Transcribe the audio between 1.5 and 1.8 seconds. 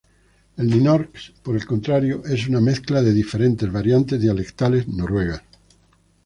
el